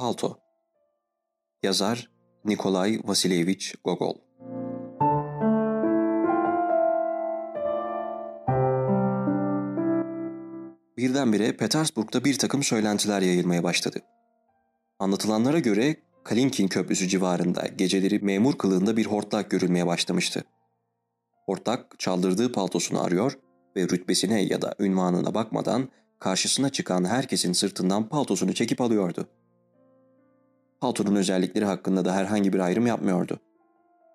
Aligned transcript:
Palto 0.00 0.38
Yazar 1.62 2.10
Nikolay 2.44 3.00
Vasilyevich 3.04 3.74
Gogol 3.84 4.14
Birdenbire 10.96 11.56
Petersburg'da 11.56 12.24
bir 12.24 12.38
takım 12.38 12.62
söylentiler 12.62 13.22
yayılmaya 13.22 13.62
başladı. 13.62 14.02
Anlatılanlara 14.98 15.58
göre 15.58 15.96
Kalinkin 16.30 16.68
Köprüsü 16.68 17.08
civarında 17.08 17.66
geceleri 17.66 18.18
memur 18.18 18.58
kılığında 18.58 18.96
bir 18.96 19.06
hortlak 19.06 19.50
görülmeye 19.50 19.86
başlamıştı. 19.86 20.44
Hortlak 21.46 21.98
çaldırdığı 21.98 22.52
paltosunu 22.52 23.04
arıyor 23.04 23.38
ve 23.76 23.82
rütbesine 23.82 24.42
ya 24.42 24.62
da 24.62 24.74
ünvanına 24.78 25.34
bakmadan 25.34 25.88
karşısına 26.18 26.70
çıkan 26.70 27.04
herkesin 27.04 27.52
sırtından 27.52 28.08
paltosunu 28.08 28.54
çekip 28.54 28.80
alıyordu. 28.80 29.28
Paltonun 30.80 31.16
özellikleri 31.16 31.64
hakkında 31.64 32.04
da 32.04 32.14
herhangi 32.14 32.52
bir 32.52 32.58
ayrım 32.58 32.86
yapmıyordu. 32.86 33.40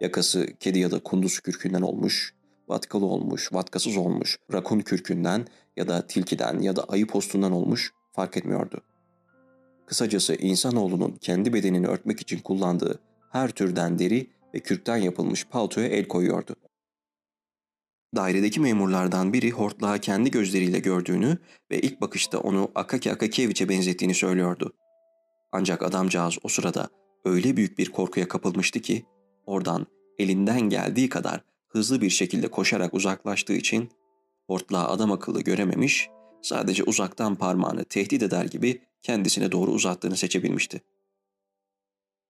Yakası 0.01 0.47
kedi 0.59 0.79
ya 0.79 0.91
da 0.91 0.99
kunduz 0.99 1.39
kürkünden 1.39 1.81
olmuş, 1.81 2.33
vatkalı 2.67 3.05
olmuş, 3.05 3.53
vatkasız 3.53 3.97
olmuş, 3.97 4.37
rakun 4.53 4.79
kürkünden 4.79 5.47
ya 5.77 5.87
da 5.87 6.07
tilkiden 6.07 6.59
ya 6.59 6.75
da 6.75 6.83
ayı 6.83 7.07
postundan 7.07 7.51
olmuş 7.51 7.93
fark 8.13 8.37
etmiyordu. 8.37 8.81
Kısacası 9.85 10.35
insanoğlunun 10.35 11.11
kendi 11.21 11.53
bedenini 11.53 11.87
örtmek 11.87 12.21
için 12.21 12.39
kullandığı 12.39 12.99
her 13.31 13.49
türden 13.51 13.99
deri 13.99 14.27
ve 14.53 14.59
kürkten 14.59 14.97
yapılmış 14.97 15.45
paltoya 15.45 15.87
el 15.87 16.07
koyuyordu. 16.07 16.55
Dairedeki 18.15 18.59
memurlardan 18.59 19.33
biri 19.33 19.51
hortlağı 19.51 19.99
kendi 19.99 20.31
gözleriyle 20.31 20.79
gördüğünü 20.79 21.37
ve 21.71 21.79
ilk 21.79 22.01
bakışta 22.01 22.39
onu 22.39 22.71
Akaki 22.75 23.11
Akakiyeviç'e 23.11 23.69
benzettiğini 23.69 24.13
söylüyordu. 24.13 24.73
Ancak 25.51 25.83
adamcağız 25.83 26.37
o 26.43 26.47
sırada 26.47 26.89
öyle 27.25 27.57
büyük 27.57 27.77
bir 27.77 27.91
korkuya 27.91 28.27
kapılmıştı 28.27 28.79
ki 28.79 29.05
oradan 29.45 29.87
elinden 30.19 30.61
geldiği 30.61 31.09
kadar 31.09 31.43
hızlı 31.67 32.01
bir 32.01 32.09
şekilde 32.09 32.47
koşarak 32.47 32.93
uzaklaştığı 32.93 33.53
için 33.53 33.89
hortlağı 34.47 34.87
adam 34.87 35.11
akıllı 35.11 35.41
görememiş, 35.41 36.09
sadece 36.45 36.83
uzaktan 36.83 37.35
parmağını 37.35 37.83
tehdit 37.83 38.23
eder 38.23 38.45
gibi 38.45 38.81
kendisine 39.01 39.51
doğru 39.51 39.71
uzattığını 39.71 40.17
seçebilmişti. 40.17 40.81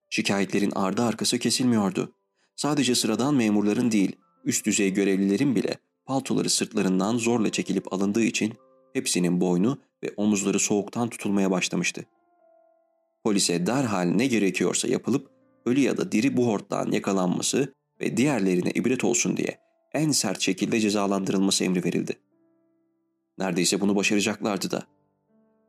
Şikayetlerin 0.09 0.71
ardı 0.71 1.03
arkası 1.03 1.39
kesilmiyordu. 1.39 2.13
Sadece 2.55 2.95
sıradan 2.95 3.35
memurların 3.35 3.91
değil, 3.91 4.15
üst 4.43 4.65
düzey 4.65 4.93
görevlilerin 4.93 5.55
bile 5.55 5.77
paltoları 6.05 6.49
sırtlarından 6.49 7.17
zorla 7.17 7.51
çekilip 7.51 7.93
alındığı 7.93 8.23
için 8.23 8.53
hepsinin 8.93 9.41
boynu 9.41 9.77
ve 10.03 10.13
omuzları 10.17 10.59
soğuktan 10.59 11.09
tutulmaya 11.09 11.51
başlamıştı. 11.51 12.05
Polise 13.23 13.65
derhal 13.65 14.05
ne 14.05 14.27
gerekiyorsa 14.27 14.87
yapılıp 14.87 15.29
ölü 15.65 15.79
ya 15.79 15.97
da 15.97 16.11
diri 16.11 16.37
bu 16.37 16.47
hortlağın 16.47 16.91
yakalanması 16.91 17.73
ve 18.01 18.17
diğerlerine 18.17 18.71
ibret 18.71 19.03
olsun 19.03 19.37
diye 19.37 19.57
en 19.93 20.11
sert 20.11 20.41
şekilde 20.41 20.79
cezalandırılması 20.79 21.63
emri 21.63 21.83
verildi. 21.83 22.24
Neredeyse 23.37 23.81
bunu 23.81 23.95
başaracaklardı 23.95 24.71
da. 24.71 24.83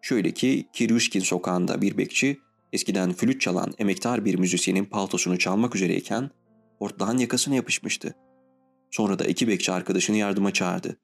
Şöyle 0.02 0.30
ki 0.30 0.68
Kiryushkin 0.72 1.20
sokağında 1.20 1.82
bir 1.82 1.98
bekçi 1.98 2.38
eskiden 2.72 3.12
flüt 3.12 3.40
çalan 3.40 3.74
emektar 3.78 4.24
bir 4.24 4.34
müzisyenin 4.34 4.84
paltosunu 4.84 5.38
çalmak 5.38 5.76
üzereyken 5.76 6.30
hortlağın 6.78 7.18
yakasına 7.18 7.54
yapışmıştı. 7.54 8.14
Sonra 8.90 9.18
da 9.18 9.24
iki 9.24 9.48
bekçi 9.48 9.72
arkadaşını 9.72 10.16
yardıma 10.16 10.52
çağırdı. 10.52 10.96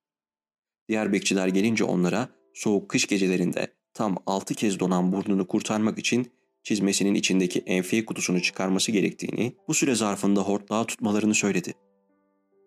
Diğer 0.89 1.13
bekçiler 1.13 1.49
gelince 1.49 1.85
onlara 1.85 2.29
soğuk 2.55 2.89
kış 2.89 3.07
gecelerinde 3.07 3.75
tam 3.95 4.17
altı 4.27 4.55
kez 4.55 4.81
donan 4.81 5.13
burnunu 5.13 5.47
kurtarmak 5.49 5.99
için 5.99 6.33
çizmesinin 6.63 7.15
içindeki 7.15 7.61
enfiye 7.61 8.05
kutusunu 8.05 8.43
çıkarması 8.43 8.93
gerektiğini, 8.93 9.57
bu 9.69 9.75
süre 9.75 9.95
zarfında 9.95 10.41
hortlağı 10.41 10.87
tutmalarını 10.87 11.35
söyledi. 11.35 11.75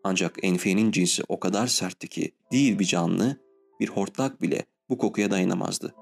Ancak 0.04 0.38
enfiyenin 0.44 0.92
cinsi 0.92 1.24
o 1.28 1.40
kadar 1.40 1.68
sertti 1.68 2.08
ki 2.08 2.32
değil 2.52 2.80
bir 2.80 2.86
canlı, 2.86 3.45
bir 3.80 3.90
hortlak 3.90 4.42
bile 4.42 4.66
bu 4.90 4.98
kokuya 4.98 5.32
dayanamazdı. 5.32 5.96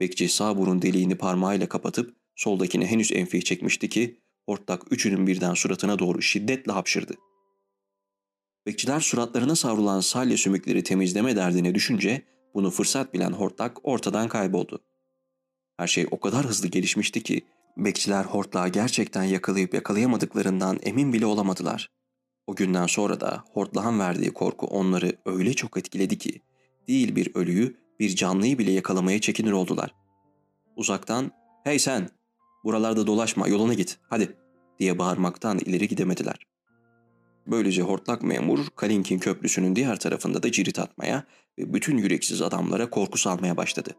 Bekçi 0.00 0.28
sağ 0.28 0.56
burun 0.56 0.82
deliğini 0.82 1.14
parmağıyla 1.14 1.68
kapatıp 1.68 2.16
soldakini 2.36 2.86
henüz 2.86 3.12
enfiye 3.12 3.42
çekmişti 3.42 3.88
ki 3.88 4.20
hortlak 4.46 4.92
üçünün 4.92 5.26
birden 5.26 5.54
suratına 5.54 5.98
doğru 5.98 6.22
şiddetle 6.22 6.72
hapşırdı. 6.72 7.14
Bekçiler 8.66 9.00
suratlarına 9.00 9.56
savrulan 9.56 10.00
salya 10.00 10.36
sümükleri 10.36 10.82
temizleme 10.82 11.36
derdine 11.36 11.74
düşünce 11.74 12.22
bunu 12.54 12.70
fırsat 12.70 13.14
bilen 13.14 13.32
hortlak 13.32 13.88
ortadan 13.88 14.28
kayboldu. 14.28 14.80
Her 15.76 15.86
şey 15.86 16.06
o 16.10 16.20
kadar 16.20 16.46
hızlı 16.46 16.68
gelişmişti 16.68 17.22
ki 17.22 17.42
bekçiler 17.76 18.24
hortlağı 18.24 18.68
gerçekten 18.68 19.24
yakalayıp 19.24 19.74
yakalayamadıklarından 19.74 20.78
emin 20.82 21.12
bile 21.12 21.26
olamadılar. 21.26 21.90
O 22.46 22.54
günden 22.54 22.86
sonra 22.86 23.20
da 23.20 23.44
hortlağın 23.52 23.98
verdiği 23.98 24.32
korku 24.32 24.66
onları 24.66 25.16
öyle 25.26 25.54
çok 25.54 25.76
etkiledi 25.76 26.18
ki 26.18 26.40
değil 26.88 27.16
bir 27.16 27.34
ölüyü 27.34 27.76
bir 28.00 28.16
canlıyı 28.16 28.58
bile 28.58 28.70
yakalamaya 28.70 29.20
çekinir 29.20 29.52
oldular. 29.52 29.94
Uzaktan 30.76 31.32
''Hey 31.64 31.78
sen, 31.78 32.08
buralarda 32.64 33.06
dolaşma 33.06 33.48
yoluna 33.48 33.74
git 33.74 33.98
hadi'' 34.08 34.36
diye 34.78 34.98
bağırmaktan 34.98 35.58
ileri 35.58 35.88
gidemediler. 35.88 36.46
Böylece 37.46 37.82
hortlak 37.82 38.22
memur 38.22 38.66
Kalinkin 38.76 39.18
köprüsünün 39.18 39.76
diğer 39.76 39.98
tarafında 39.98 40.42
da 40.42 40.52
cirit 40.52 40.78
atmaya 40.78 41.24
ve 41.58 41.74
bütün 41.74 41.98
yüreksiz 41.98 42.42
adamlara 42.42 42.90
korku 42.90 43.18
salmaya 43.18 43.56
başladı. 43.56 43.90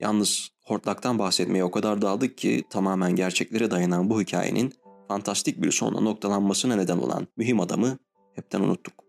Yalnız 0.00 0.48
hortlaktan 0.64 1.18
bahsetmeye 1.18 1.64
o 1.64 1.70
kadar 1.70 2.02
daldık 2.02 2.38
ki 2.38 2.64
tamamen 2.70 3.16
gerçeklere 3.16 3.70
dayanan 3.70 4.10
bu 4.10 4.20
hikayenin 4.20 4.72
fantastik 5.08 5.62
bir 5.62 5.70
sonla 5.70 6.00
noktalanmasına 6.00 6.76
neden 6.76 6.98
olan 6.98 7.26
mühim 7.36 7.60
adamı 7.60 7.98
hepten 8.34 8.60
unuttuk. 8.60 9.03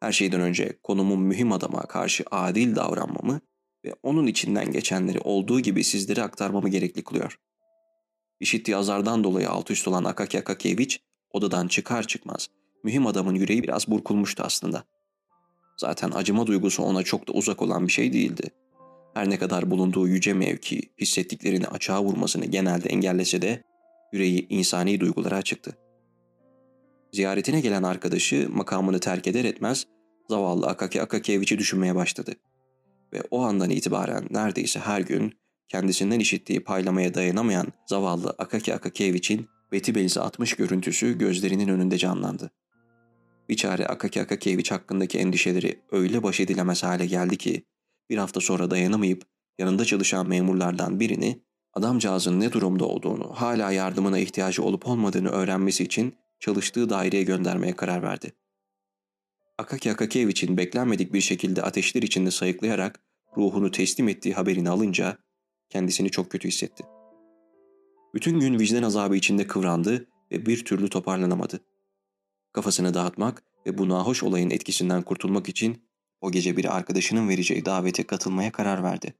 Her 0.00 0.12
şeyden 0.12 0.40
önce 0.40 0.78
konumun 0.82 1.20
mühim 1.20 1.52
adama 1.52 1.82
karşı 1.82 2.24
adil 2.30 2.76
davranmamı 2.76 3.40
ve 3.84 3.94
onun 4.02 4.26
içinden 4.26 4.72
geçenleri 4.72 5.20
olduğu 5.20 5.60
gibi 5.60 5.84
sizlere 5.84 6.22
aktarmamı 6.22 6.68
gerekli 6.68 7.04
kılıyor. 7.04 7.38
İşittiği 8.40 8.76
azardan 8.76 9.24
dolayı 9.24 9.50
alt 9.50 9.70
üst 9.70 9.88
olan 9.88 10.04
Akaki 10.04 10.38
Akakievich 10.38 10.96
odadan 11.30 11.68
çıkar 11.68 12.06
çıkmaz 12.06 12.48
mühim 12.84 13.06
adamın 13.06 13.34
yüreği 13.34 13.62
biraz 13.62 13.88
burkulmuştu 13.88 14.42
aslında. 14.46 14.84
Zaten 15.76 16.10
acıma 16.10 16.46
duygusu 16.46 16.82
ona 16.82 17.02
çok 17.02 17.28
da 17.28 17.32
uzak 17.32 17.62
olan 17.62 17.86
bir 17.86 17.92
şey 17.92 18.12
değildi. 18.12 18.50
Her 19.14 19.30
ne 19.30 19.38
kadar 19.38 19.70
bulunduğu 19.70 20.08
yüce 20.08 20.34
mevki 20.34 20.82
hissettiklerini 21.00 21.66
açığa 21.66 22.02
vurmasını 22.02 22.44
genelde 22.44 22.88
engellese 22.88 23.42
de 23.42 23.62
yüreği 24.12 24.46
insani 24.48 25.00
duygulara 25.00 25.36
açıktı. 25.36 25.76
Ziyaretine 27.12 27.60
gelen 27.60 27.82
arkadaşı 27.82 28.48
makamını 28.52 29.00
terk 29.00 29.26
eder 29.26 29.44
etmez 29.44 29.86
zavallı 30.28 30.66
Akaki 30.66 31.02
Akakiyeviç'i 31.02 31.58
düşünmeye 31.58 31.94
başladı. 31.94 32.34
Ve 33.12 33.22
o 33.30 33.42
andan 33.42 33.70
itibaren 33.70 34.26
neredeyse 34.30 34.80
her 34.80 35.00
gün 35.00 35.34
kendisinden 35.68 36.20
işittiği 36.20 36.64
paylamaya 36.64 37.14
dayanamayan 37.14 37.66
zavallı 37.86 38.34
Akaki 38.38 38.74
Akakiyeviç'in 38.74 39.48
beti 39.72 39.94
belzi 39.94 40.20
atmış 40.20 40.54
görüntüsü 40.54 41.18
gözlerinin 41.18 41.68
önünde 41.68 41.98
canlandı. 41.98 42.50
Biçare 43.48 43.86
Akaki 43.86 44.22
Akakiyeviç 44.22 44.70
hakkındaki 44.70 45.18
endişeleri 45.18 45.80
öyle 45.92 46.22
baş 46.22 46.40
edilemez 46.40 46.82
hale 46.82 47.06
geldi 47.06 47.36
ki 47.36 47.64
bir 48.10 48.18
hafta 48.18 48.40
sonra 48.40 48.70
dayanamayıp 48.70 49.22
yanında 49.58 49.84
çalışan 49.84 50.28
memurlardan 50.28 51.00
birini 51.00 51.42
adamcağızın 51.74 52.40
ne 52.40 52.52
durumda 52.52 52.84
olduğunu, 52.84 53.32
hala 53.34 53.72
yardımına 53.72 54.18
ihtiyacı 54.18 54.62
olup 54.62 54.86
olmadığını 54.86 55.28
öğrenmesi 55.28 55.84
için 55.84 56.14
çalıştığı 56.40 56.90
daireye 56.90 57.22
göndermeye 57.22 57.76
karar 57.76 58.02
verdi. 58.02 58.32
Akaki 59.58 59.92
Akakiyeviç'in 59.92 60.56
beklenmedik 60.56 61.12
bir 61.12 61.20
şekilde 61.20 61.62
ateşler 61.62 62.02
içinde 62.02 62.30
sayıklayarak 62.30 63.00
ruhunu 63.36 63.70
teslim 63.70 64.08
ettiği 64.08 64.34
haberini 64.34 64.70
alınca 64.70 65.18
kendisini 65.68 66.10
çok 66.10 66.30
kötü 66.30 66.48
hissetti. 66.48 66.84
Bütün 68.14 68.40
gün 68.40 68.58
vicdan 68.58 68.82
azabı 68.82 69.16
içinde 69.16 69.46
kıvrandı 69.46 70.06
ve 70.32 70.46
bir 70.46 70.64
türlü 70.64 70.88
toparlanamadı. 70.88 71.60
Kafasını 72.52 72.94
dağıtmak 72.94 73.42
ve 73.66 73.78
bu 73.78 73.88
nahoş 73.88 74.22
olayın 74.22 74.50
etkisinden 74.50 75.02
kurtulmak 75.02 75.48
için 75.48 75.82
o 76.20 76.30
gece 76.30 76.56
bir 76.56 76.76
arkadaşının 76.76 77.28
vereceği 77.28 77.64
davete 77.64 78.02
katılmaya 78.06 78.52
karar 78.52 78.82
verdi. 78.82 79.14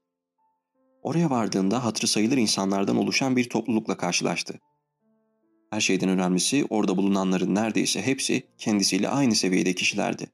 Oraya 1.02 1.30
vardığında 1.30 1.84
hatırı 1.84 2.06
sayılır 2.06 2.36
insanlardan 2.36 2.96
oluşan 2.96 3.36
bir 3.36 3.48
toplulukla 3.48 3.96
karşılaştı. 3.96 4.60
Her 5.70 5.80
şeyden 5.80 6.08
önemlisi 6.08 6.64
orada 6.70 6.96
bulunanların 6.96 7.54
neredeyse 7.54 8.02
hepsi 8.02 8.42
kendisiyle 8.58 9.08
aynı 9.08 9.34
seviyede 9.34 9.72
kişilerdi. 9.74 10.26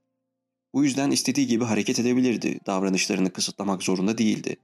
Bu 0.74 0.84
yüzden 0.84 1.10
istediği 1.10 1.46
gibi 1.46 1.64
hareket 1.64 1.98
edebilirdi, 1.98 2.60
davranışlarını 2.66 3.32
kısıtlamak 3.32 3.82
zorunda 3.82 4.18
değildi. 4.18 4.56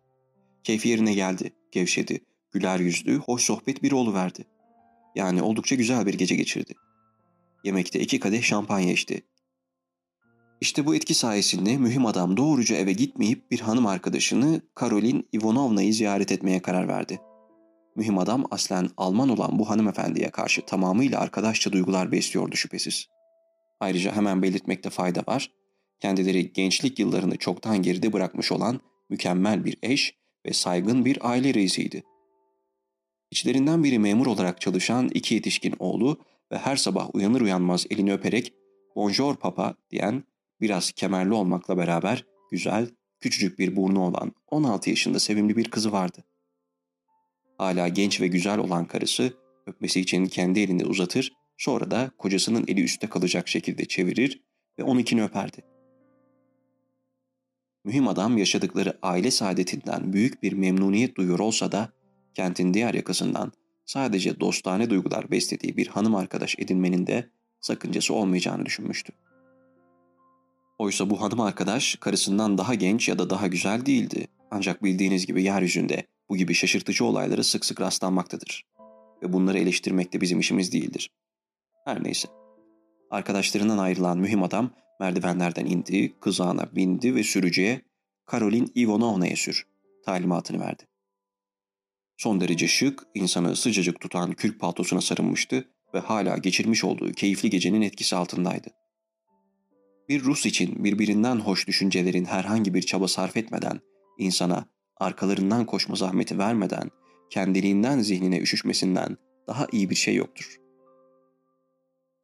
Keyfi 0.65 0.89
yerine 0.89 1.15
geldi, 1.15 1.53
gevşedi, 1.73 2.21
güler 2.51 2.81
yüzlü, 2.81 3.17
hoş 3.17 3.43
sohbet 3.43 3.83
biri 3.83 3.95
verdi. 3.95 4.45
Yani 5.15 5.43
oldukça 5.43 5.75
güzel 5.75 6.07
bir 6.07 6.15
gece 6.15 6.35
geçirdi. 6.35 6.75
Yemekte 7.65 8.01
iki 8.01 8.21
kadeh 8.21 8.43
şampanya 8.43 8.93
içti. 8.93 9.23
İşte 10.61 10.87
bu 10.87 10.95
etki 10.95 11.15
sayesinde 11.15 11.77
mühim 11.77 12.07
adam 12.07 12.37
doğruca 12.37 12.77
eve 12.77 12.93
gitmeyip 12.93 13.51
bir 13.51 13.61
hanım 13.61 13.87
arkadaşını 13.87 14.61
Karolin 14.75 15.29
Ivanovna'yı 15.35 15.95
ziyaret 15.95 16.33
etmeye 16.33 16.63
karar 16.63 16.89
verdi. 16.89 17.21
Mühim 17.97 18.19
adam 18.19 18.45
aslen 18.51 18.91
Alman 18.97 19.29
olan 19.29 19.59
bu 19.59 19.71
hanımefendiye 19.71 20.31
karşı 20.31 20.67
tamamıyla 20.67 21.21
arkadaşça 21.21 21.73
duygular 21.73 22.13
besliyordu 22.13 22.57
şüphesiz. 22.57 23.07
Ayrıca 23.81 24.17
hemen 24.17 24.43
belirtmekte 24.43 24.91
fayda 24.91 25.23
var. 25.29 25.51
Kendileri 26.01 26.53
gençlik 26.53 26.99
yıllarını 26.99 27.37
çoktan 27.37 27.83
geride 27.83 28.13
bırakmış 28.13 28.53
olan 28.53 28.81
mükemmel 29.11 29.65
bir 29.65 29.77
eş 29.83 30.15
ve 30.47 30.53
saygın 30.53 31.05
bir 31.05 31.31
aile 31.31 31.55
reisiydi. 31.55 32.03
İçlerinden 33.31 33.85
biri 33.85 33.99
memur 33.99 34.27
olarak 34.27 34.61
çalışan 34.61 35.09
iki 35.09 35.35
yetişkin 35.35 35.75
oğlu 35.79 36.21
ve 36.53 36.59
her 36.59 36.77
sabah 36.77 37.15
uyanır 37.15 37.41
uyanmaz 37.41 37.87
elini 37.91 38.13
öperek 38.13 38.53
''Bonjour 38.97 39.37
papa'' 39.37 39.75
diyen 39.91 40.25
biraz 40.61 40.93
kemerli 40.93 41.33
olmakla 41.33 41.77
beraber 41.77 42.27
güzel, 42.51 42.89
küçücük 43.21 43.59
bir 43.59 43.77
burnu 43.77 44.01
olan 44.01 44.33
16 44.51 44.91
yaşında 44.91 45.19
sevimli 45.19 45.57
bir 45.57 45.71
kızı 45.71 45.93
vardı. 45.93 46.25
Hala 47.59 47.89
genç 47.89 48.21
ve 48.21 48.27
güzel 48.27 48.59
olan 48.59 48.85
karısı 48.85 49.33
öpmesi 49.67 50.01
için 50.01 50.27
kendi 50.27 50.61
elini 50.61 50.85
uzatır, 50.85 51.33
sonra 51.59 51.91
da 51.91 52.11
kocasının 52.19 52.65
eli 52.69 52.83
üstte 52.83 53.07
kalacak 53.07 53.49
şekilde 53.49 53.85
çevirir 53.85 54.43
ve 54.79 54.83
onunkini 54.83 55.25
öperdi. 55.25 55.63
Mühim 57.85 58.09
adam 58.09 58.39
yaşadıkları 58.39 58.99
aile 59.03 59.31
saadetinden 59.31 60.13
büyük 60.13 60.43
bir 60.43 60.53
memnuniyet 60.53 61.17
duyuyor 61.17 61.39
olsa 61.39 61.73
da 61.73 61.93
kentin 62.35 62.75
diğer 62.75 62.95
yakasından 62.95 63.53
sadece 63.87 64.41
dostane 64.41 64.91
duygular 64.91 65.31
beslediği 65.31 65.77
bir 65.77 65.87
hanım 65.87 66.15
arkadaş 66.15 66.57
edinmenin 66.59 67.07
de 67.07 67.31
sakıncası 67.61 68.15
olmayacağını 68.15 68.67
düşünmüştü. 68.67 69.13
Oysa 70.79 71.11
bu 71.11 71.21
hanım 71.21 71.41
arkadaş 71.41 71.97
karısından 71.97 72.59
daha 72.59 72.75
genç 72.75 73.09
ya 73.09 73.19
da 73.19 73.31
daha 73.31 73.47
güzel 73.47 73.87
değildi. 73.87 74.27
Ancak 74.51 74.85
bildiğiniz 74.85 75.27
gibi 75.27 75.43
yeryüzünde 75.43 76.07
bu 76.29 76.37
gibi 76.37 76.55
şaşırtıcı 76.55 77.05
olayları 77.05 77.45
sık 77.45 77.65
sık 77.65 77.81
rastlanmaktadır. 77.81 78.67
Ve 79.23 79.33
bunları 79.33 79.59
eleştirmek 79.59 80.13
de 80.13 80.21
bizim 80.21 80.41
işimiz 80.41 80.73
değildir. 80.73 81.11
Her 81.85 82.05
neyse. 82.05 82.29
Arkadaşlarından 83.11 83.79
ayrılan 83.79 84.19
mühim 84.19 84.43
adam 84.43 84.71
merdivenlerden 85.01 85.67
indi, 85.67 86.21
kızağına 86.21 86.77
bindi 86.77 87.15
ve 87.15 87.23
sürücüye 87.23 87.83
Karolin 88.27 88.73
Ivanovna'ya 88.77 89.37
sür 89.37 89.67
talimatını 90.05 90.61
verdi. 90.61 90.83
Son 92.17 92.41
derece 92.41 92.69
şık, 92.69 93.03
insanı 93.15 93.57
sıcacık 93.57 94.01
tutan 94.01 94.33
kürk 94.33 94.61
paltosuna 94.61 95.01
sarılmıştı 95.01 95.69
ve 95.95 95.99
hala 95.99 96.37
geçirmiş 96.37 96.85
olduğu 96.85 97.13
keyifli 97.13 97.51
gecenin 97.51 97.83
etkisi 97.83 98.17
altındaydı. 98.17 98.69
Bir 100.09 100.23
Rus 100.25 100.47
için 100.47 100.85
birbirinden 100.85 101.37
hoş 101.37 101.67
düşüncelerin 101.67 102.25
herhangi 102.25 102.75
bir 102.75 102.83
çaba 102.83 103.09
sarf 103.09 103.37
etmeden, 103.37 103.81
insana 104.19 104.65
arkalarından 105.03 105.67
koşma 105.67 105.97
zahmeti 105.97 106.39
vermeden, 106.39 106.91
kendiliğinden 107.31 108.01
zihnine 108.01 108.39
üşüşmesinden 108.39 109.17
daha 109.47 109.67
iyi 109.73 109.91
bir 109.91 109.95
şey 109.95 110.15
yoktur. 110.15 110.57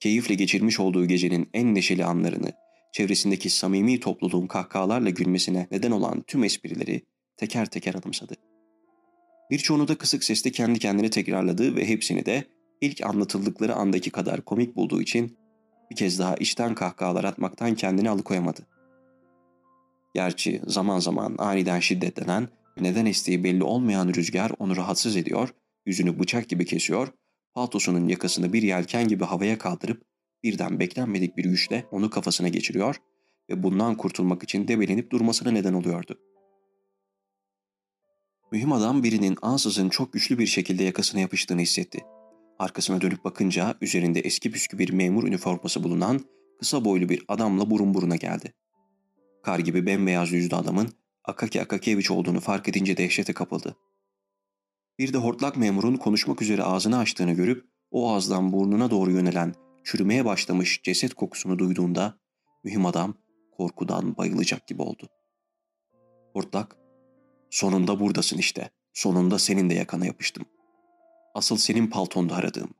Keyifle 0.00 0.34
geçirmiş 0.34 0.80
olduğu 0.80 1.06
gecenin 1.06 1.48
en 1.54 1.74
neşeli 1.74 2.04
anlarını, 2.04 2.52
çevresindeki 2.92 3.50
samimi 3.50 4.00
topluluğun 4.00 4.46
kahkahalarla 4.46 5.10
gülmesine 5.10 5.68
neden 5.70 5.90
olan 5.90 6.22
tüm 6.26 6.44
esprileri 6.44 7.02
teker 7.36 7.66
teker 7.66 7.94
anımsadı. 7.94 8.34
Birçoğunu 9.50 9.88
da 9.88 9.98
kısık 9.98 10.24
sesle 10.24 10.50
kendi 10.50 10.78
kendine 10.78 11.10
tekrarladı 11.10 11.76
ve 11.76 11.88
hepsini 11.88 12.26
de 12.26 12.44
ilk 12.80 13.06
anlatıldıkları 13.06 13.74
andaki 13.74 14.10
kadar 14.10 14.40
komik 14.40 14.76
bulduğu 14.76 15.02
için 15.02 15.38
bir 15.90 15.96
kez 15.96 16.18
daha 16.18 16.34
içten 16.34 16.74
kahkahalar 16.74 17.24
atmaktan 17.24 17.74
kendini 17.74 18.10
alıkoyamadı. 18.10 18.66
Gerçi 20.14 20.62
zaman 20.66 20.98
zaman 20.98 21.34
aniden 21.38 21.80
şiddetlenen, 21.80 22.48
neden 22.80 23.06
estiği 23.06 23.44
belli 23.44 23.64
olmayan 23.64 24.08
rüzgar 24.14 24.52
onu 24.58 24.76
rahatsız 24.76 25.16
ediyor, 25.16 25.48
yüzünü 25.86 26.18
bıçak 26.18 26.48
gibi 26.48 26.64
kesiyor, 26.64 27.08
paltosunun 27.54 28.08
yakasını 28.08 28.52
bir 28.52 28.62
yelken 28.62 29.08
gibi 29.08 29.24
havaya 29.24 29.58
kaldırıp 29.58 30.02
birden 30.42 30.80
beklenmedik 30.80 31.36
bir 31.36 31.44
güçle 31.44 31.86
onu 31.90 32.10
kafasına 32.10 32.48
geçiriyor 32.48 32.96
ve 33.50 33.62
bundan 33.62 33.96
kurtulmak 33.96 34.42
için 34.42 34.68
debelenip 34.68 35.10
durmasına 35.10 35.50
neden 35.50 35.72
oluyordu. 35.72 36.18
Mühim 38.52 38.72
adam 38.72 39.02
birinin 39.02 39.38
ansızın 39.42 39.88
çok 39.88 40.12
güçlü 40.12 40.38
bir 40.38 40.46
şekilde 40.46 40.84
yakasına 40.84 41.20
yapıştığını 41.20 41.60
hissetti. 41.60 42.00
Arkasına 42.58 43.00
dönüp 43.00 43.24
bakınca 43.24 43.74
üzerinde 43.80 44.20
eski 44.20 44.50
püskü 44.50 44.78
bir 44.78 44.92
memur 44.92 45.28
üniforması 45.28 45.84
bulunan 45.84 46.20
kısa 46.58 46.84
boylu 46.84 47.08
bir 47.08 47.24
adamla 47.28 47.70
burun 47.70 47.94
buruna 47.94 48.16
geldi. 48.16 48.52
Kar 49.42 49.58
gibi 49.58 49.86
bembeyaz 49.86 50.32
yüzlü 50.32 50.56
adamın 50.56 50.88
Akaki 51.28 51.62
Akakievich 51.62 52.10
olduğunu 52.10 52.40
fark 52.40 52.68
edince 52.68 52.96
dehşete 52.96 53.32
kapıldı. 53.32 53.76
Bir 54.98 55.12
de 55.12 55.18
hortlak 55.18 55.56
memurun 55.56 55.96
konuşmak 55.96 56.42
üzere 56.42 56.62
ağzını 56.62 56.98
açtığını 56.98 57.32
görüp 57.32 57.64
o 57.90 58.10
ağızdan 58.10 58.52
burnuna 58.52 58.90
doğru 58.90 59.10
yönelen 59.10 59.54
çürümeye 59.84 60.24
başlamış 60.24 60.80
ceset 60.82 61.14
kokusunu 61.14 61.58
duyduğunda 61.58 62.18
mühim 62.64 62.86
adam 62.86 63.14
korkudan 63.56 64.16
bayılacak 64.16 64.66
gibi 64.66 64.82
oldu. 64.82 65.08
Hortlak, 66.32 66.76
sonunda 67.50 68.00
buradasın 68.00 68.38
işte, 68.38 68.70
sonunda 68.92 69.38
senin 69.38 69.70
de 69.70 69.74
yakana 69.74 70.06
yapıştım. 70.06 70.44
Asıl 71.34 71.56
senin 71.56 71.86
paltonda 71.86 72.34
aradığım. 72.34 72.70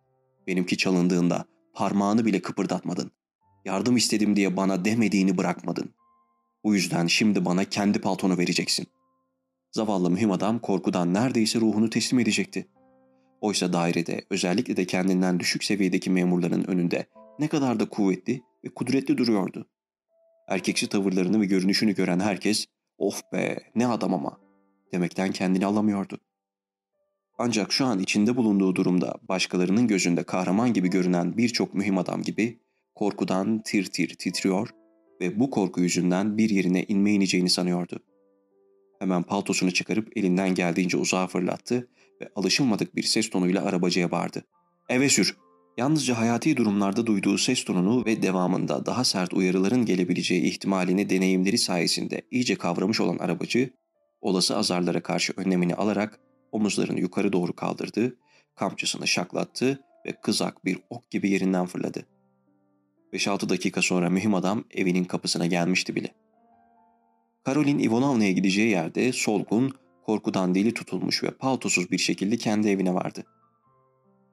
Benimki 0.47 0.77
çalındığında 0.77 1.45
parmağını 1.75 2.25
bile 2.25 2.43
kıpırdatmadın. 2.43 3.11
Yardım 3.65 3.97
istedim 3.97 4.37
diye 4.37 4.57
bana 4.57 4.85
demediğini 4.85 5.39
bırakmadın. 5.39 5.95
Bu 6.65 6.75
yüzden 6.75 7.07
şimdi 7.07 7.45
bana 7.45 7.65
kendi 7.65 8.01
paltonu 8.01 8.39
vereceksin. 8.39 8.87
Zavallı 9.73 10.11
mühim 10.11 10.31
adam 10.31 10.59
korkudan 10.59 11.15
neredeyse 11.15 11.61
ruhunu 11.61 11.91
teslim 11.91 12.19
edecekti. 12.19 12.69
Oysa 13.41 13.73
dairede 13.73 14.25
özellikle 14.31 14.77
de 14.77 14.85
kendinden 14.85 15.41
düşük 15.41 15.65
seviyedeki 15.65 16.11
memurların 16.11 16.65
önünde 16.65 17.07
ne 17.39 17.49
kadar 17.49 17.81
da 17.81 17.89
kuvvetli 17.89 18.43
ve 18.65 18.69
kudretli 18.75 19.19
duruyordu. 19.19 19.69
Erkeksi 20.49 20.89
tavırlarını 20.89 21.41
ve 21.41 21.47
görünüşünü 21.47 21.95
gören 21.95 22.21
herkes 22.21 22.67
of 22.99 23.23
be 23.33 23.59
ne 23.75 23.87
adam 23.87 24.15
ama 24.15 24.41
demekten 24.93 25.33
kendini 25.33 25.67
alamıyordu. 25.67 26.19
Ancak 27.39 27.73
şu 27.73 27.87
an 27.87 27.99
içinde 27.99 28.37
bulunduğu 28.37 28.75
durumda 28.75 29.15
başkalarının 29.23 29.87
gözünde 29.87 30.23
kahraman 30.23 30.73
gibi 30.73 30.89
görünen 30.89 31.37
birçok 31.37 31.75
mühim 31.75 31.99
adam 31.99 32.23
gibi 32.23 32.59
korkudan 32.95 33.63
tir 33.63 33.87
tir 33.87 34.15
titriyor 34.15 34.75
ve 35.21 35.41
bu 35.41 35.51
korku 35.51 35.81
yüzünden 35.81 36.39
bir 36.39 36.51
yerine 36.51 36.85
inme 36.85 37.13
ineceğini 37.13 37.51
sanıyordu. 37.51 37.99
Hemen 38.99 39.23
paltosunu 39.23 39.71
çıkarıp 39.71 40.17
elinden 40.17 40.55
geldiğince 40.55 40.97
uzağa 40.97 41.27
fırlattı 41.27 41.89
ve 42.21 42.29
alışılmadık 42.37 42.97
bir 42.97 43.03
ses 43.03 43.31
tonuyla 43.31 43.65
arabacıya 43.65 44.11
bağırdı. 44.11 44.45
Eve 44.89 45.09
sür. 45.09 45.37
Yalnızca 45.79 46.19
hayati 46.19 46.57
durumlarda 46.57 47.07
duyduğu 47.07 47.39
ses 47.39 47.65
tonunu 47.65 48.05
ve 48.07 48.23
devamında 48.23 48.87
daha 48.87 49.05
sert 49.05 49.35
uyarıların 49.35 49.85
gelebileceği 49.85 50.43
ihtimalini 50.43 51.11
deneyimleri 51.11 51.59
sayesinde 51.59 52.23
iyice 52.31 52.55
kavramış 52.55 53.01
olan 53.01 53.19
arabacı, 53.19 53.71
olası 54.21 54.57
azarlara 54.57 55.03
karşı 55.03 55.33
önlemini 55.37 55.75
alarak 55.75 56.21
omuzlarını 56.53 57.01
yukarı 57.01 57.33
doğru 57.33 57.53
kaldırdı, 57.53 58.17
kamçısını 58.55 59.09
şaklattı 59.09 59.81
ve 60.07 60.13
kızak 60.23 60.65
bir 60.65 60.79
ok 60.91 61.11
gibi 61.11 61.31
yerinden 61.31 61.67
fırladı. 61.67 62.07
5-6 63.13 63.49
dakika 63.49 63.83
sonra 63.83 64.11
mühim 64.11 64.35
adam 64.35 64.65
evinin 64.71 65.05
kapısına 65.05 65.47
gelmişti 65.47 65.95
bile. 65.95 66.15
Karolin 67.45 67.79
Ivanovna'ya 67.79 68.33
gideceği 68.33 68.71
yerde 68.71 69.13
solgun, 69.13 69.75
korkudan 70.07 70.55
deli 70.55 70.75
tutulmuş 70.75 71.23
ve 71.23 71.31
paltosuz 71.31 71.91
bir 71.91 71.99
şekilde 71.99 72.37
kendi 72.37 72.69
evine 72.69 72.95
vardı. 72.95 73.25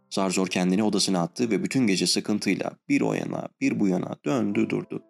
Zar 0.10 0.30
zor 0.30 0.48
kendini 0.48 0.84
odasına 0.84 1.22
attı 1.22 1.52
ve 1.52 1.64
bütün 1.64 1.88
gece 1.88 2.08
sıkıntıyla 2.08 2.72
bir 2.90 3.02
o 3.02 3.14
yana 3.14 3.48
bir 3.62 3.80
bu 3.80 3.88
yana 3.88 4.16
döndü 4.26 4.70
durdu. 4.70 5.04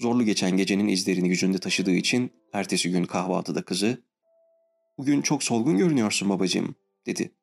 Zorlu 0.00 0.24
geçen 0.24 0.56
gecenin 0.56 0.88
izlerini 0.88 1.28
yüzünde 1.28 1.58
taşıdığı 1.58 1.94
için 1.94 2.30
ertesi 2.52 2.90
gün 2.90 3.04
kahvaltıda 3.04 3.62
kızı 3.62 4.02
''Bugün 4.98 5.22
çok 5.22 5.42
solgun 5.42 5.78
görünüyorsun 5.78 6.28
babacığım'' 6.28 6.74
dedi. 7.06 7.34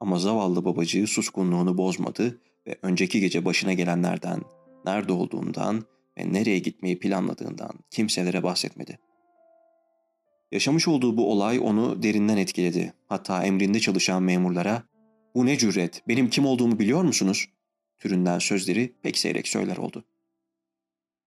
Ama 0.00 0.18
zavallı 0.18 0.64
babacığı 0.64 1.06
suskunluğunu 1.06 1.78
bozmadı 1.78 2.40
ve 2.66 2.78
önceki 2.82 3.20
gece 3.20 3.44
başına 3.44 3.72
gelenlerden, 3.72 4.40
nerede 4.84 5.12
olduğundan 5.12 5.84
ve 6.18 6.32
nereye 6.32 6.58
gitmeyi 6.58 6.98
planladığından 6.98 7.72
kimselere 7.90 8.42
bahsetmedi. 8.42 8.98
Yaşamış 10.52 10.88
olduğu 10.88 11.16
bu 11.16 11.32
olay 11.32 11.58
onu 11.58 12.02
derinden 12.02 12.36
etkiledi. 12.36 12.92
Hatta 13.06 13.44
emrinde 13.44 13.80
çalışan 13.80 14.22
memurlara 14.22 14.82
''Bu 15.34 15.46
ne 15.46 15.58
cüret, 15.58 16.02
benim 16.08 16.30
kim 16.30 16.46
olduğumu 16.46 16.78
biliyor 16.78 17.02
musunuz?'' 17.02 17.48
türünden 17.98 18.38
sözleri 18.38 18.92
pek 19.02 19.18
seyrek 19.18 19.48
söyler 19.48 19.76
oldu. 19.76 20.04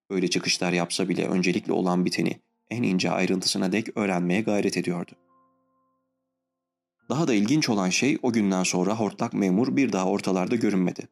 Böyle 0.10 0.30
çıkışlar 0.30 0.74
yapsa 0.74 1.10
bile 1.10 1.28
öncelikle 1.28 1.74
olan 1.74 2.06
biteni 2.06 2.40
en 2.70 2.84
ince 2.84 3.12
ayrıntısına 3.12 3.72
dek 3.72 3.98
öğrenmeye 3.98 4.42
gayret 4.42 4.78
ediyordu. 4.78 5.12
Daha 7.10 7.28
da 7.28 7.34
ilginç 7.34 7.70
olan 7.70 7.90
şey 7.90 8.18
o 8.22 8.34
günden 8.34 8.64
sonra 8.64 9.00
hortlak 9.00 9.34
memur 9.34 9.76
bir 9.76 9.92
daha 9.92 10.06
ortalarda 10.06 10.56
görünmedi. 10.56 11.08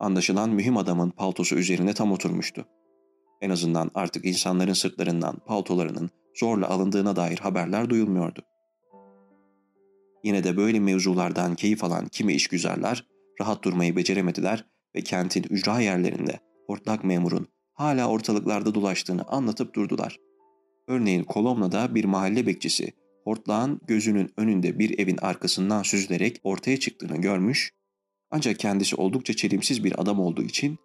Anlaşılan 0.00 0.50
mühim 0.50 0.76
adamın 0.76 1.10
paltosu 1.10 1.56
üzerine 1.56 1.94
tam 1.94 2.12
oturmuştu. 2.12 2.66
En 3.40 3.50
azından 3.50 3.90
artık 3.94 4.24
insanların 4.24 4.72
sırtlarından 4.72 5.36
paltolarının 5.46 6.10
zorla 6.34 6.68
alındığına 6.68 7.16
dair 7.16 7.38
haberler 7.38 7.90
duyulmuyordu. 7.90 8.42
Yine 10.24 10.44
de 10.44 10.56
böyle 10.56 10.80
mevzulardan 10.80 11.54
keyif 11.54 11.84
alan 11.84 12.06
kimi 12.06 12.32
işgüzarlar 12.32 13.06
rahat 13.40 13.64
durmayı 13.64 13.96
beceremediler 13.96 14.64
ve 14.94 15.00
kentin 15.00 15.42
ücra 15.42 15.80
yerlerinde 15.80 16.40
hortlak 16.66 17.04
memurun 17.04 17.48
hala 17.72 18.08
ortalıklarda 18.08 18.74
dolaştığını 18.74 19.22
anlatıp 19.22 19.74
durdular. 19.74 20.18
Örneğin 20.88 21.24
Kolomna'da 21.24 21.94
bir 21.94 22.04
mahalle 22.04 22.46
bekçisi 22.46 22.92
hortlağın 23.24 23.80
gözünün 23.86 24.30
önünde 24.36 24.78
bir 24.78 24.98
evin 24.98 25.18
arkasından 25.22 25.82
süzülerek 25.82 26.40
ortaya 26.42 26.76
çıktığını 26.76 27.16
görmüş 27.16 27.72
ancak 28.30 28.58
kendisi 28.58 28.96
oldukça 28.96 29.34
çelimsiz 29.34 29.84
bir 29.84 30.00
adam 30.00 30.20
olduğu 30.20 30.42
için 30.42 30.78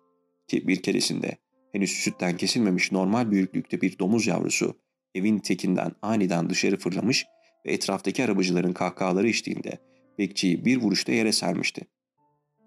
ki 0.48 0.68
bir 0.68 0.82
keresinde 0.82 1.38
henüz 1.72 1.92
sütten 1.92 2.38
kesilmemiş 2.38 2.92
normal 2.92 3.32
büyüklükte 3.32 3.82
bir 3.82 4.00
domuz 4.00 4.28
yavrusu 4.28 4.78
evin 5.16 5.40
tekinden 5.40 5.92
aniden 6.02 6.50
dışarı 6.50 6.78
fırlamış 6.78 7.26
ve 7.66 7.74
etraftaki 7.74 8.24
arabacıların 8.24 8.74
kahkahaları 8.74 9.30
eşliğinde 9.30 9.80
bekçiyi 10.20 10.66
bir 10.66 10.78
vuruşta 10.78 11.12
yere 11.12 11.32
sermişti. 11.32 11.82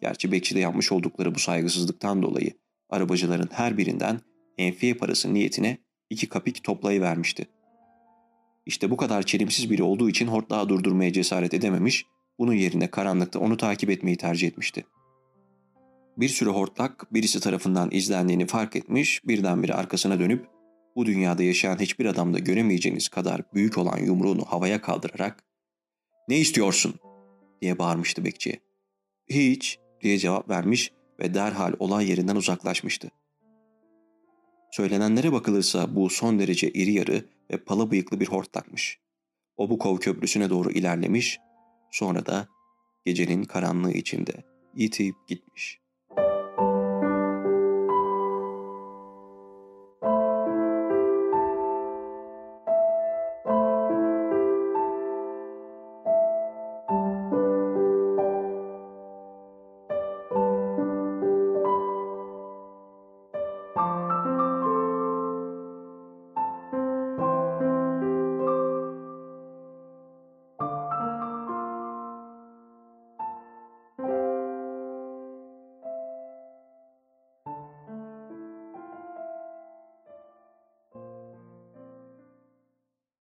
Gerçi 0.00 0.32
bekçide 0.32 0.60
yapmış 0.60 0.92
oldukları 0.92 1.34
bu 1.34 1.38
saygısızlıktan 1.38 2.22
dolayı 2.22 2.52
arabacıların 2.90 3.48
her 3.52 3.78
birinden 3.78 4.20
enfiye 4.58 4.94
parası 4.94 5.34
niyetine 5.34 5.78
iki 6.10 6.28
kapik 6.28 6.64
toplayıvermişti. 6.64 7.46
İşte 8.66 8.90
bu 8.90 8.96
kadar 8.96 9.22
çelimsiz 9.22 9.70
biri 9.70 9.82
olduğu 9.82 10.10
için 10.10 10.26
hortlağı 10.26 10.68
durdurmaya 10.68 11.12
cesaret 11.12 11.54
edememiş, 11.54 12.06
bunun 12.38 12.52
yerine 12.52 12.90
karanlıkta 12.90 13.38
onu 13.38 13.56
takip 13.56 13.90
etmeyi 13.90 14.16
tercih 14.16 14.48
etmişti. 14.48 14.84
Bir 16.16 16.28
süre 16.28 16.50
hortlak 16.50 17.14
birisi 17.14 17.40
tarafından 17.40 17.90
izlendiğini 17.92 18.46
fark 18.46 18.76
etmiş, 18.76 19.26
birdenbire 19.26 19.74
arkasına 19.74 20.18
dönüp 20.18 20.46
bu 20.96 21.06
dünyada 21.06 21.42
yaşayan 21.42 21.80
hiçbir 21.80 22.06
adamda 22.06 22.38
göremeyeceğiniz 22.38 23.08
kadar 23.08 23.42
büyük 23.54 23.78
olan 23.78 23.98
yumruğunu 23.98 24.44
havaya 24.44 24.80
kaldırarak 24.80 25.44
''Ne 26.28 26.38
istiyorsun?'' 26.38 27.00
diye 27.62 27.78
bağırmıştı 27.78 28.24
bekçiye. 28.24 28.60
''Hiç'' 29.30 29.78
diye 30.02 30.18
cevap 30.18 30.48
vermiş 30.50 30.92
ve 31.20 31.34
derhal 31.34 31.72
olay 31.78 32.10
yerinden 32.10 32.36
uzaklaşmıştı. 32.36 33.10
Söylenenlere 34.70 35.32
bakılırsa 35.32 35.94
bu 35.96 36.10
son 36.10 36.38
derece 36.38 36.70
iri 36.70 36.92
yarı 36.92 37.24
ve 37.52 37.56
pala 37.56 37.90
bıyıklı 37.90 38.20
bir 38.20 38.26
hortlakmış. 38.26 38.98
Obukov 39.56 39.96
köprüsüne 39.96 40.50
doğru 40.50 40.70
ilerlemiş, 40.70 41.38
sonra 41.90 42.26
da 42.26 42.48
gecenin 43.04 43.44
karanlığı 43.44 43.92
içinde 43.92 44.44
yitip 44.74 45.14
gitmiş.'' 45.28 45.85